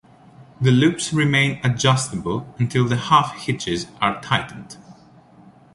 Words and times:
The 0.59 0.71
loops 0.71 1.13
remain 1.13 1.59
adjustable 1.63 2.51
until 2.57 2.87
the 2.87 2.95
half 2.97 3.35
hitches 3.35 3.85
are 4.01 4.19
tightened. 4.19 4.77